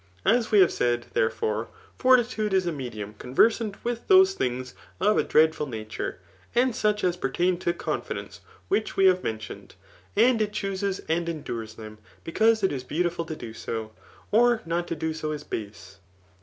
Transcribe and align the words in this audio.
As 0.25 0.49
we 0.49 0.61
have 0.61 0.73
said, 0.73 1.05
therefore, 1.13 1.67
for 1.95 2.17
titude 2.17 2.53
is 2.53 2.65
a 2.65 2.71
medium 2.71 3.13
ccmversant 3.19 3.75
with 3.83 4.07
those 4.07 4.33
things 4.33 4.73
of 4.99 5.15
a 5.19 5.23
dreadful 5.23 5.67
nature, 5.67 6.17
and 6.55 6.75
such 6.75 7.03
as 7.03 7.15
pertain 7.15 7.59
to 7.59 7.71
confidence, 7.71 8.41
winch 8.67 8.97
we 8.97 9.05
have 9.05 9.23
mentioned; 9.23 9.75
and 10.15 10.41
it 10.41 10.53
chooses 10.53 11.01
and 11.07 11.29
endures 11.29 11.75
them^ 11.75 11.99
because 12.23 12.63
it 12.63 12.71
is 12.71 12.83
beautiful 12.83 13.25
to 13.25 13.35
do 13.35 13.53
so, 13.53 13.91
or 14.31 14.63
not 14.65 14.87
to 14.87 14.95
do 14.95 15.13
so 15.13 15.31
is 15.33 15.43
base. 15.43 15.99